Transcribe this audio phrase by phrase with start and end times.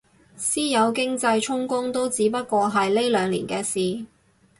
[0.35, 4.03] 私有經濟充公都只不過係呢兩年嘅事